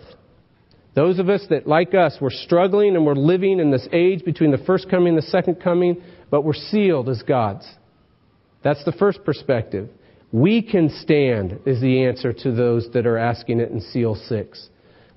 [0.98, 4.50] Those of us that, like us, we're struggling and we're living in this age between
[4.50, 7.72] the first coming and the second coming, but we're sealed as God's.
[8.64, 9.90] That's the first perspective.
[10.32, 14.70] We can stand, is the answer to those that are asking it in Seal 6.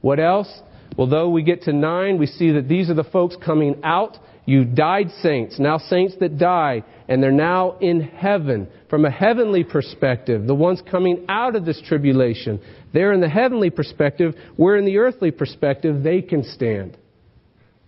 [0.02, 0.52] What else?
[0.98, 4.18] Well, though we get to 9, we see that these are the folks coming out
[4.50, 8.66] you died saints, now saints that die, and they're now in heaven.
[8.88, 12.60] From a heavenly perspective, the ones coming out of this tribulation,
[12.92, 14.34] they're in the heavenly perspective.
[14.58, 16.02] We're in the earthly perspective.
[16.02, 16.98] They can stand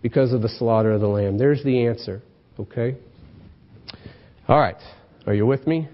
[0.02, 1.36] because of the slaughter of the Lamb.
[1.36, 2.22] There's the answer.
[2.58, 2.96] Okay?
[4.46, 4.76] All right.
[5.26, 5.88] Are you with me?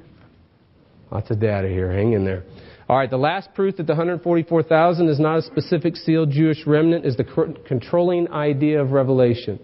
[1.11, 1.91] Lots of data here.
[1.91, 2.45] Hang in there.
[2.91, 7.07] All right, the last proof that the 144,000 is not a specific sealed Jewish remnant
[7.07, 9.59] is the controlling idea of Revelation.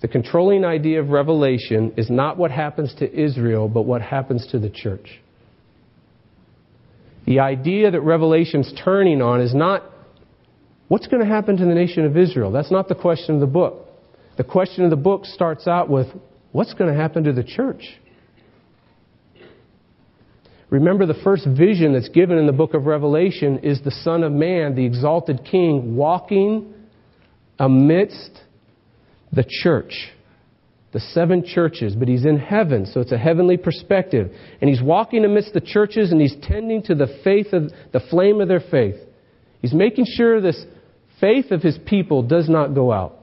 [0.00, 4.58] The controlling idea of revelation is not what happens to Israel, but what happens to
[4.58, 5.20] the church.
[7.26, 9.84] The idea that Revelation's turning on is not
[10.88, 12.50] what's going to happen to the nation of Israel.
[12.50, 13.88] That's not the question of the book.
[14.38, 16.06] The question of the book starts out with
[16.52, 17.82] what's going to happen to the church?
[20.70, 24.32] Remember, the first vision that's given in the book of Revelation is the Son of
[24.32, 26.72] Man, the exalted King, walking
[27.58, 28.40] amidst
[29.32, 30.10] the church,
[30.92, 34.30] the seven churches, but he's in heaven, so it's a heavenly perspective.
[34.60, 38.40] And he's walking amidst the churches and he's tending to the faith of the flame
[38.40, 38.96] of their faith.
[39.62, 40.64] He's making sure this
[41.20, 43.16] faith of his people does not go out.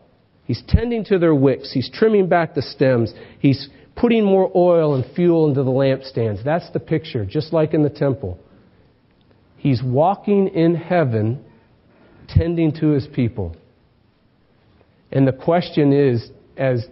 [0.45, 1.73] He's tending to their wicks.
[1.73, 3.13] He's trimming back the stems.
[3.39, 3.67] He's
[3.97, 6.43] putting more oil and fuel into the lampstands.
[6.43, 8.39] That's the picture, just like in the temple.
[9.57, 11.43] He's walking in heaven,
[12.29, 13.57] tending to his people.
[15.11, 16.85] And the question is, as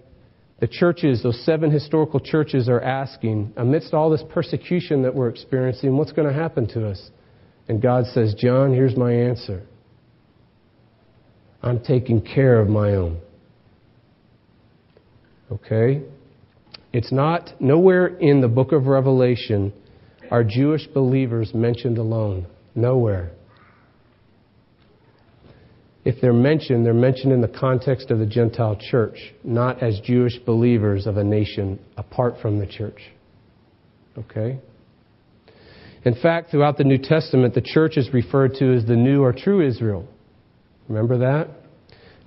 [0.60, 5.96] the churches, those seven historical churches, are asking, amidst all this persecution that we're experiencing,
[5.98, 7.10] what's going to happen to us?
[7.68, 9.64] And God says, John, here's my answer
[11.62, 13.20] I'm taking care of my own.
[15.52, 16.04] Okay?
[16.94, 19.74] It's not, nowhere in the book of Revelation
[20.32, 22.48] are Jewish believers mentioned alone.
[22.74, 23.32] Nowhere
[26.06, 30.38] if they're mentioned, they're mentioned in the context of the Gentile church, not as Jewish
[30.46, 33.02] believers of a nation apart from the church.
[34.16, 34.60] Okay?
[36.04, 39.34] In fact, throughout the New Testament, the church is referred to as the new or
[39.34, 40.08] true Israel.
[40.88, 41.50] Remember that?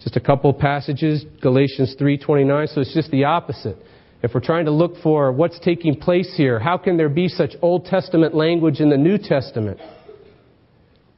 [0.02, 3.76] Just a couple passages, Galatians 3:29, so it's just the opposite.
[4.22, 7.54] If we're trying to look for what's taking place here, how can there be such
[7.62, 9.78] Old Testament language in the New Testament?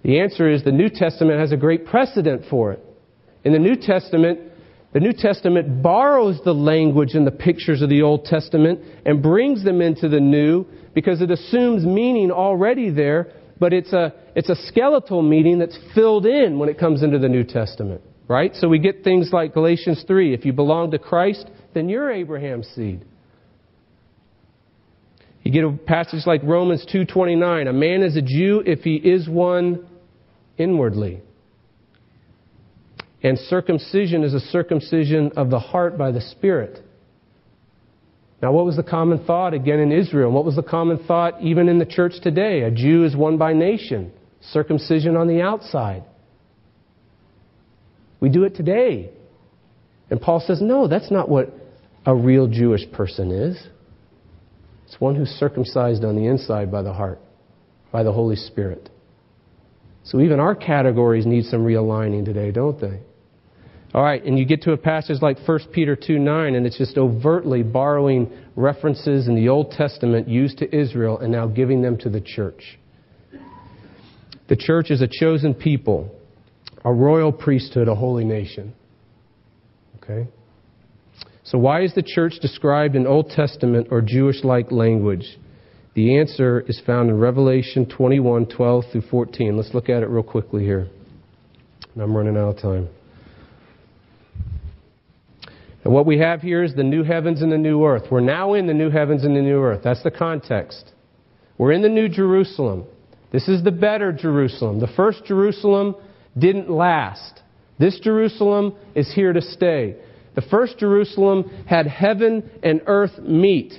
[0.03, 2.85] The answer is the New Testament has a great precedent for it.
[3.45, 4.41] In the New Testament,
[4.93, 9.63] the New Testament borrows the language and the pictures of the Old Testament and brings
[9.63, 14.57] them into the New because it assumes meaning already there, but it's a, it's a
[14.67, 18.01] skeletal meaning that's filled in when it comes into the New Testament.
[18.27, 18.55] Right?
[18.55, 22.69] So we get things like Galatians 3 if you belong to Christ, then you're Abraham's
[22.75, 23.05] seed.
[25.43, 29.29] You get a passage like Romans 2:29, a man is a Jew if he is
[29.29, 29.87] one
[30.61, 31.23] inwardly.
[33.23, 36.83] And circumcision is a circumcision of the heart by the Spirit.
[38.42, 40.31] Now, what was the common thought again in Israel?
[40.31, 42.62] What was the common thought even in the church today?
[42.62, 46.05] A Jew is one by nation, circumcision on the outside.
[48.20, 49.11] We do it today.
[50.09, 51.53] And Paul says, no, that's not what
[52.07, 53.62] a real Jewish person is.
[54.87, 57.20] It's one who's circumcised on the inside by the heart,
[57.93, 58.89] by the Holy Spirit.
[60.05, 63.01] So even our categories need some realigning today, don't they?
[63.92, 66.78] All right, and you get to a passage like 1 Peter 2 9, and it's
[66.78, 71.98] just overtly borrowing references in the Old Testament used to Israel and now giving them
[71.98, 72.78] to the church.
[74.48, 76.12] The church is a chosen people,
[76.84, 78.74] a royal priesthood, a holy nation.
[79.96, 80.28] Okay?
[81.42, 85.36] So, why is the church described in Old Testament or Jewish like language?
[85.95, 89.57] The answer is found in Revelation 21 12 through 14.
[89.57, 90.88] Let's look at it real quickly here.
[92.01, 92.88] I'm running out of time.
[95.82, 98.05] And what we have here is the new heavens and the new earth.
[98.11, 99.80] We're now in the new heavens and the new earth.
[99.82, 100.93] That's the context.
[101.59, 102.84] We're in the new Jerusalem.
[103.32, 104.80] This is the better Jerusalem.
[104.80, 105.97] The first Jerusalem
[106.38, 107.41] didn't last.
[107.78, 109.97] This Jerusalem is here to stay.
[110.34, 113.72] The first Jerusalem had heaven and earth meet,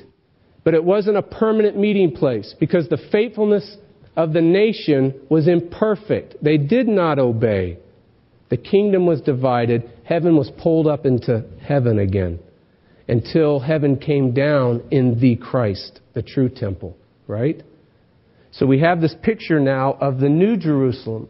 [0.64, 3.78] but it wasn't a permanent meeting place because the faithfulness
[4.16, 6.36] of the nation was imperfect.
[6.42, 7.78] They did not obey.
[8.50, 9.90] The kingdom was divided.
[10.04, 12.40] Heaven was pulled up into heaven again
[13.08, 16.96] until heaven came down in the Christ, the true temple,
[17.28, 17.62] right?
[18.52, 21.30] So we have this picture now of the new Jerusalem,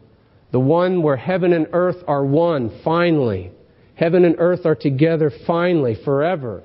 [0.50, 3.52] the one where heaven and earth are one, finally.
[3.94, 6.62] Heaven and earth are together finally, forever.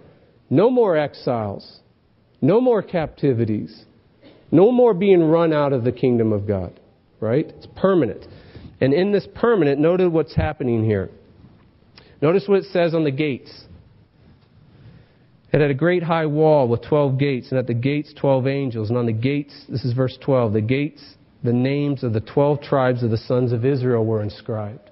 [0.49, 1.79] No more exiles.
[2.41, 3.85] No more captivities.
[4.51, 6.79] No more being run out of the kingdom of God.
[7.19, 7.47] Right?
[7.47, 8.25] It's permanent.
[8.79, 11.09] And in this permanent, notice what's happening here.
[12.21, 13.51] Notice what it says on the gates.
[15.51, 18.89] It had a great high wall with 12 gates, and at the gates, 12 angels.
[18.89, 21.01] And on the gates, this is verse 12, the gates,
[21.43, 24.89] the names of the 12 tribes of the sons of Israel were inscribed.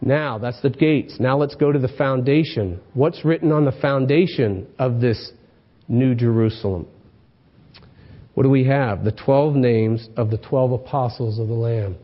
[0.00, 1.16] Now, that's the gates.
[1.18, 2.80] Now let's go to the foundation.
[2.94, 5.32] What's written on the foundation of this
[5.88, 6.86] new Jerusalem?
[8.34, 9.04] What do we have?
[9.04, 11.96] The 12 names of the 12 apostles of the Lamb.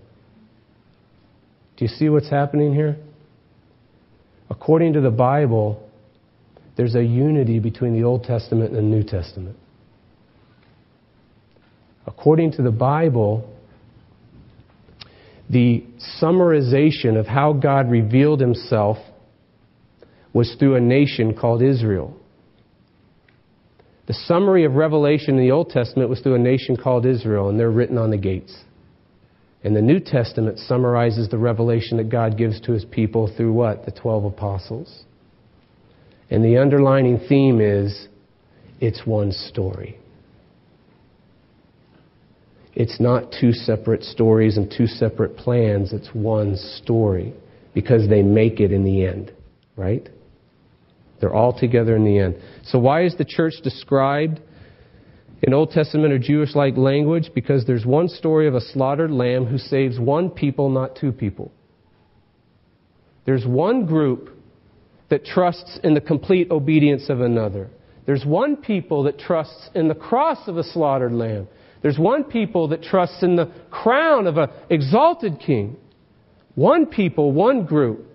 [1.77, 2.97] Do you see what's happening here?
[4.51, 5.89] According to the Bible,
[6.77, 9.57] there's a unity between the Old Testament and the New Testament.
[12.07, 13.51] According to the Bible,
[15.49, 15.85] the
[16.21, 18.99] summarization of how God revealed himself
[20.33, 22.17] was through a nation called Israel.
[24.07, 27.59] The summary of Revelation in the Old Testament was through a nation called Israel, and
[27.59, 28.55] they're written on the gates.
[29.63, 33.87] And the New Testament summarizes the revelation that God gives to his people through what?
[33.87, 35.05] The 12 apostles.
[36.31, 38.09] And the underlining theme is
[38.81, 39.99] it's one story.
[42.75, 47.33] It's not two separate stories and two separate plans, it's one story
[47.73, 49.33] because they make it in the end,
[49.77, 50.09] right?
[51.25, 52.35] They're all together in the end.
[52.65, 54.43] So, why is the church described
[55.43, 57.31] in Old Testament or Jewish like language?
[57.35, 61.51] Because there's one story of a slaughtered lamb who saves one people, not two people.
[63.25, 64.39] There's one group
[65.09, 67.71] that trusts in the complete obedience of another.
[68.05, 71.49] There's one people that trusts in the cross of a slaughtered lamb.
[71.81, 75.79] There's one people that trusts in the crown of an exalted king.
[76.55, 78.11] One people, one group.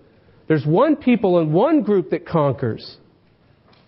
[0.50, 2.97] There's one people and one group that conquers.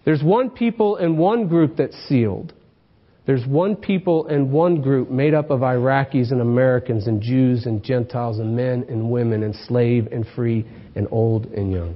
[0.06, 2.54] There's one people and one group that's sealed.
[3.26, 7.84] There's one people and one group made up of Iraqis and Americans and Jews and
[7.84, 11.96] Gentiles and men and women and slave and free and old and young.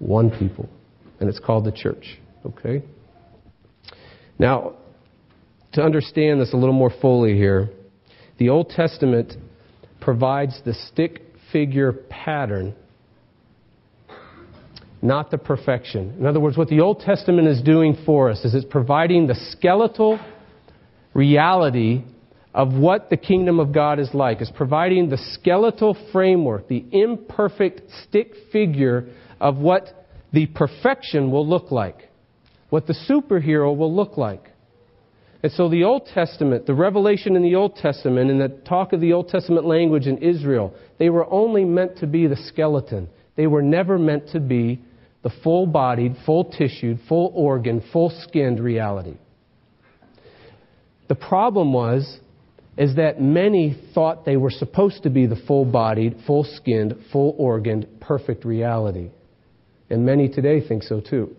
[0.00, 0.68] One people.
[1.20, 2.18] And it's called the church.
[2.44, 2.82] Okay?
[4.38, 4.74] Now,
[5.74, 7.70] to understand this a little more fully here,
[8.38, 9.34] the Old Testament
[10.00, 11.22] provides the stick
[11.52, 12.74] figure pattern,
[15.04, 16.16] not the perfection.
[16.18, 19.34] In other words, what the Old Testament is doing for us is it's providing the
[19.50, 20.18] skeletal
[21.12, 22.02] reality
[22.54, 24.40] of what the kingdom of God is like.
[24.40, 29.08] It's providing the skeletal framework, the imperfect stick figure
[29.40, 32.08] of what the perfection will look like,
[32.70, 34.52] what the superhero will look like.
[35.42, 39.02] And so the Old Testament, the revelation in the Old Testament, and the talk of
[39.02, 43.10] the Old Testament language in Israel, they were only meant to be the skeleton.
[43.36, 44.80] They were never meant to be
[45.24, 49.16] the full bodied, full tissued, full organ, full skinned reality.
[51.08, 52.20] The problem was
[52.76, 57.34] is that many thought they were supposed to be the full bodied, full skinned, full
[57.38, 59.10] organed, perfect reality.
[59.90, 61.36] And many today think so too.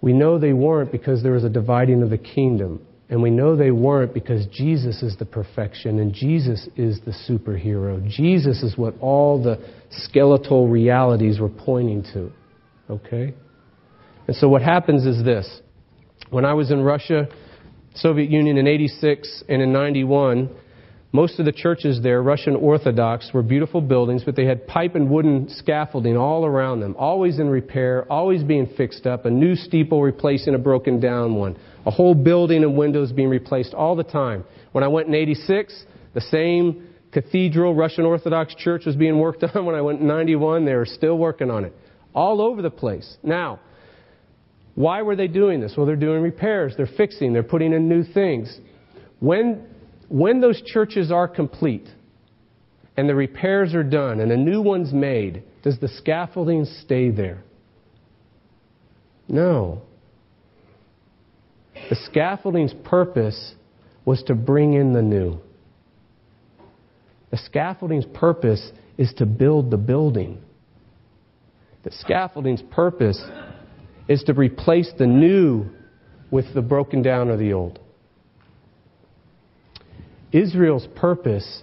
[0.00, 2.85] We know they weren't because there was a dividing of the kingdom.
[3.08, 8.04] And we know they weren't because Jesus is the perfection and Jesus is the superhero.
[8.08, 9.58] Jesus is what all the
[9.90, 12.32] skeletal realities were pointing to.
[12.90, 13.32] Okay?
[14.26, 15.60] And so what happens is this.
[16.30, 17.28] When I was in Russia,
[17.94, 20.50] Soviet Union in 86 and in 91,
[21.16, 25.08] most of the churches there, Russian Orthodox, were beautiful buildings, but they had pipe and
[25.08, 30.02] wooden scaffolding all around them, always in repair, always being fixed up, a new steeple
[30.02, 31.56] replacing a broken down one,
[31.86, 34.44] a whole building and windows being replaced all the time.
[34.72, 39.64] When I went in 86, the same cathedral Russian Orthodox church was being worked on.
[39.64, 41.74] When I went in 91, they were still working on it.
[42.14, 43.16] All over the place.
[43.22, 43.60] Now,
[44.74, 45.72] why were they doing this?
[45.78, 48.60] Well, they're doing repairs, they're fixing, they're putting in new things.
[49.18, 49.66] When
[50.08, 51.88] when those churches are complete
[52.96, 57.42] and the repairs are done and a new one's made, does the scaffolding stay there?
[59.28, 59.82] No.
[61.90, 63.54] The scaffolding's purpose
[64.04, 65.40] was to bring in the new.
[67.30, 70.40] The scaffolding's purpose is to build the building.
[71.82, 73.22] The scaffolding's purpose
[74.08, 75.66] is to replace the new
[76.30, 77.80] with the broken down or the old.
[80.32, 81.62] Israel's purpose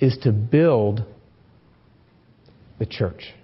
[0.00, 1.04] is to build
[2.78, 3.34] the church.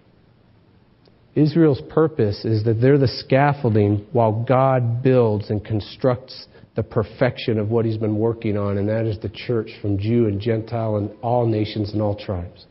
[1.34, 6.46] Israel's purpose is that they're the scaffolding while God builds and constructs
[6.76, 10.26] the perfection of what He's been working on, and that is the church from Jew
[10.26, 12.66] and Gentile and all nations and all tribes.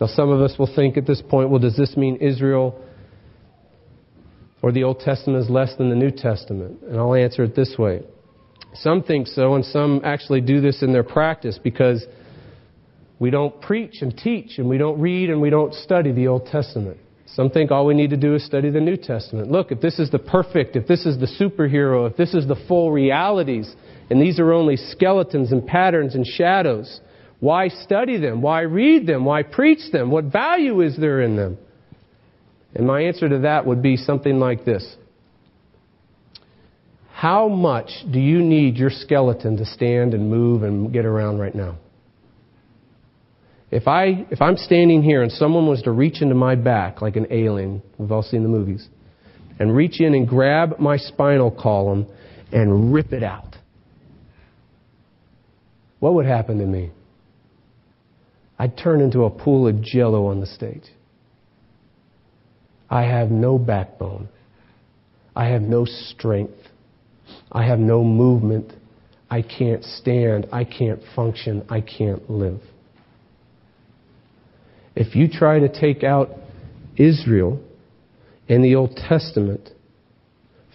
[0.00, 2.80] Now, some of us will think at this point, well, does this mean Israel
[4.62, 6.82] or the Old Testament is less than the New Testament?
[6.82, 8.02] And I'll answer it this way.
[8.82, 12.06] Some think so, and some actually do this in their practice because
[13.18, 16.46] we don't preach and teach, and we don't read and we don't study the Old
[16.46, 16.98] Testament.
[17.26, 19.50] Some think all we need to do is study the New Testament.
[19.50, 22.56] Look, if this is the perfect, if this is the superhero, if this is the
[22.68, 23.74] full realities,
[24.10, 27.00] and these are only skeletons and patterns and shadows,
[27.40, 28.40] why study them?
[28.42, 29.24] Why read them?
[29.24, 30.10] Why preach them?
[30.10, 31.58] What value is there in them?
[32.74, 34.96] And my answer to that would be something like this
[37.18, 41.52] How much do you need your skeleton to stand and move and get around right
[41.52, 41.76] now?
[43.72, 47.16] If, I, if I'm standing here and someone was to reach into my back like
[47.16, 48.86] an alien, we've all seen the movies,
[49.58, 52.06] and reach in and grab my spinal column
[52.52, 53.56] and rip it out,
[55.98, 56.92] what would happen to me?
[58.60, 60.84] I'd turn into a pool of jello on the stage.
[62.88, 64.28] I have no backbone.
[65.34, 66.54] I have no strength.
[67.50, 68.72] I have no movement.
[69.30, 70.46] I can't stand.
[70.52, 71.64] I can't function.
[71.68, 72.60] I can't live.
[74.94, 76.30] If you try to take out
[76.96, 77.60] Israel
[78.48, 79.70] and the Old Testament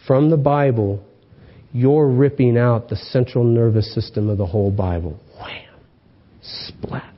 [0.07, 1.03] from the Bible,
[1.73, 5.19] you're ripping out the central nervous system of the whole Bible.
[5.39, 5.79] Wham!
[6.41, 7.13] Splat.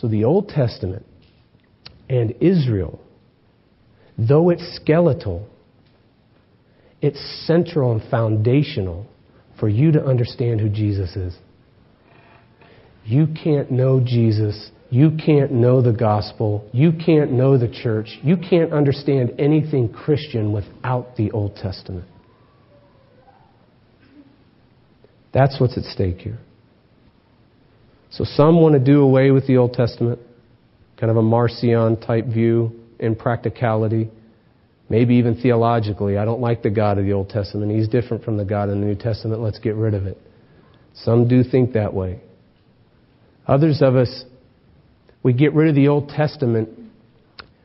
[0.00, 1.06] So the Old Testament
[2.08, 3.00] and Israel,
[4.18, 5.48] though it's skeletal,
[7.00, 9.06] it's central and foundational
[9.60, 11.36] for you to understand who Jesus is.
[13.04, 14.70] You can't know Jesus.
[14.90, 16.68] You can't know the gospel.
[16.72, 18.18] You can't know the church.
[18.22, 22.06] You can't understand anything Christian without the Old Testament.
[25.32, 26.38] That's what's at stake here.
[28.10, 30.18] So some want to do away with the Old Testament,
[30.98, 34.08] kind of a Marcion type view in practicality,
[34.88, 36.16] maybe even theologically.
[36.18, 37.72] I don't like the God of the Old Testament.
[37.72, 39.40] He's different from the God in the New Testament.
[39.40, 40.18] Let's get rid of it.
[40.94, 42.20] Some do think that way.
[43.46, 44.24] Others of us,
[45.22, 46.68] we get rid of the Old Testament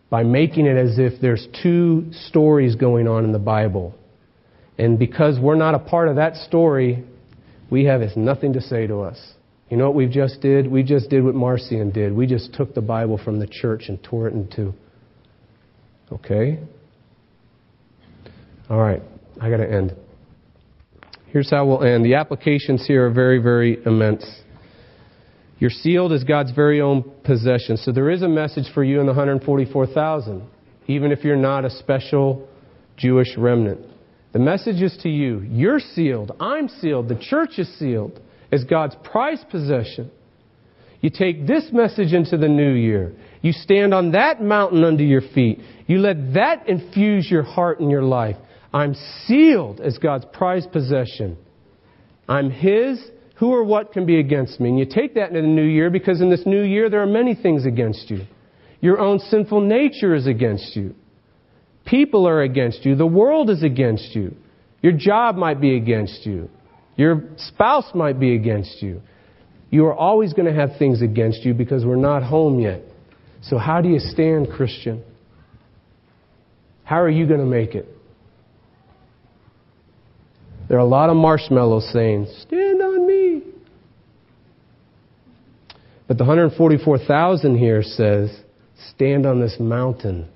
[0.09, 3.95] by making it as if there's two stories going on in the Bible.
[4.77, 7.03] And because we're not a part of that story,
[7.69, 9.33] we have nothing to say to us.
[9.69, 10.69] You know what we've just did?
[10.69, 12.13] We just did what Marcion did.
[12.13, 14.73] We just took the Bible from the church and tore it in two.
[16.11, 16.59] Okay?
[18.69, 19.01] All right,
[19.39, 19.95] I got to end.
[21.27, 22.03] Here's how we'll end.
[22.03, 24.25] The applications here are very, very immense.
[25.59, 27.77] You're sealed as God's very own possession.
[27.77, 30.41] So there is a message for you in the 144,000,
[30.87, 32.49] even if you're not a special
[32.97, 33.79] Jewish remnant.
[34.33, 35.41] The message is to you.
[35.41, 36.31] You're sealed.
[36.39, 37.09] I'm sealed.
[37.09, 38.19] The church is sealed
[38.51, 40.11] as God's prized possession.
[41.01, 43.13] You take this message into the new year.
[43.41, 45.59] You stand on that mountain under your feet.
[45.87, 48.37] You let that infuse your heart and your life.
[48.73, 51.37] I'm sealed as God's prized possession.
[52.27, 52.99] I'm His
[53.41, 54.69] who or what can be against me?
[54.69, 57.07] And you take that into the new year because in this new year there are
[57.07, 58.27] many things against you.
[58.81, 60.93] Your own sinful nature is against you.
[61.83, 62.95] People are against you.
[62.95, 64.35] The world is against you.
[64.83, 66.51] Your job might be against you.
[66.97, 69.01] Your spouse might be against you.
[69.71, 72.83] You are always going to have things against you because we're not home yet.
[73.43, 75.03] So, how do you stand, Christian?
[76.83, 77.87] How are you going to make it?
[80.67, 83.43] There are a lot of marshmallows saying, Stand on me.
[86.07, 88.29] But the 144,000 here says,
[88.93, 90.27] Stand on this mountain.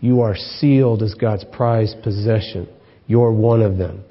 [0.00, 2.68] You are sealed as God's prized possession.
[3.06, 4.04] You're one of them.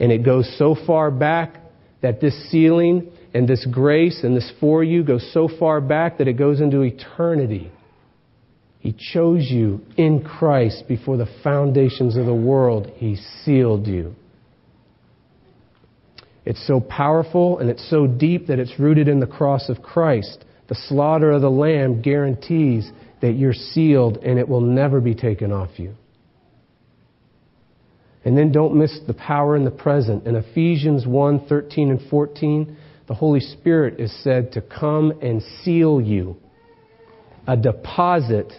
[0.00, 1.56] And it goes so far back
[2.02, 6.28] that this sealing and this grace and this for you goes so far back that
[6.28, 7.70] it goes into eternity.
[8.80, 12.90] He chose you in Christ before the foundations of the world.
[12.96, 14.14] He sealed you.
[16.46, 20.44] It's so powerful and it's so deep that it's rooted in the cross of Christ.
[20.68, 25.52] The slaughter of the Lamb guarantees that you're sealed and it will never be taken
[25.52, 25.94] off you.
[28.24, 30.26] And then don't miss the power in the present.
[30.26, 32.76] In Ephesians 1 13 and 14,
[33.08, 36.36] the Holy Spirit is said to come and seal you,
[37.46, 38.52] a deposit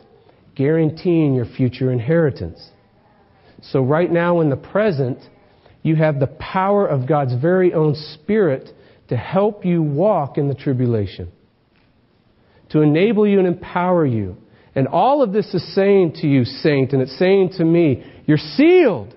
[0.56, 2.60] guaranteeing your future inheritance.
[3.62, 5.20] So, right now in the present,
[5.84, 8.70] you have the power of God's very own Spirit
[9.10, 11.32] to help you walk in the tribulation,
[12.72, 14.36] to enable you and empower you.
[14.76, 18.38] And all of this is saying to you, saint, and it's saying to me, you're
[18.38, 19.14] sealed.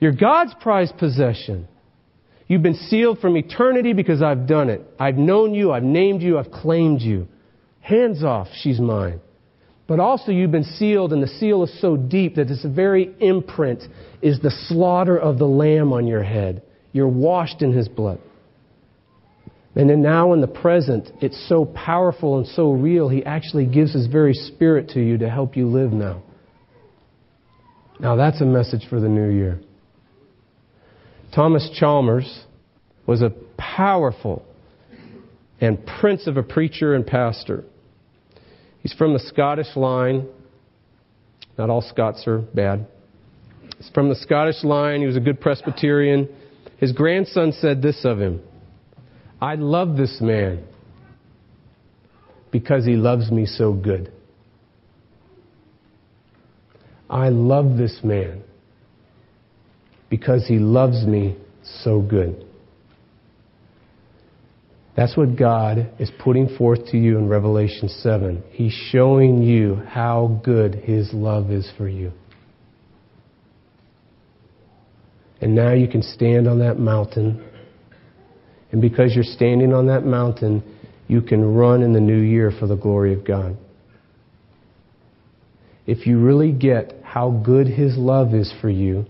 [0.00, 1.68] You're God's prized possession.
[2.46, 4.82] You've been sealed from eternity because I've done it.
[4.98, 7.26] I've known you, I've named you, I've claimed you.
[7.80, 9.20] Hands off, she's mine.
[9.86, 13.82] But also, you've been sealed, and the seal is so deep that this very imprint
[14.22, 16.62] is the slaughter of the Lamb on your head.
[16.92, 18.18] You're washed in His blood.
[19.74, 23.92] And then now in the present, it's so powerful and so real, He actually gives
[23.92, 26.22] His very Spirit to you to help you live now.
[28.00, 29.60] Now, that's a message for the new year.
[31.34, 32.44] Thomas Chalmers
[33.06, 34.44] was a powerful
[35.60, 37.64] and prince of a preacher and pastor.
[38.80, 40.28] He's from the Scottish line.
[41.58, 42.86] Not all Scots are bad.
[43.78, 45.00] He's from the Scottish line.
[45.00, 46.28] He was a good Presbyterian.
[46.78, 48.40] His grandson said this of him
[49.40, 50.64] I love this man
[52.52, 54.12] because he loves me so good.
[57.10, 58.44] I love this man
[60.14, 61.36] because he loves me
[61.82, 62.46] so good.
[64.96, 68.44] That's what God is putting forth to you in Revelation 7.
[68.52, 72.12] He's showing you how good His love is for you.
[75.40, 77.44] And now you can stand on that mountain.
[78.70, 80.62] And because you're standing on that mountain,
[81.08, 83.56] you can run in the new year for the glory of God.
[85.88, 89.06] If you really get how good His love is for you,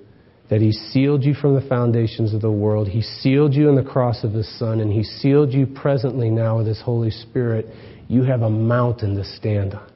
[0.51, 2.89] that He sealed you from the foundations of the world.
[2.89, 6.59] He sealed you in the cross of His Son, and He sealed you presently now
[6.59, 7.67] with His Holy Spirit.
[8.09, 9.91] You have a mountain to stand on.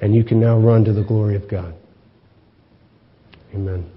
[0.00, 1.74] And you can now run to the glory of God.
[3.54, 3.88] Amen.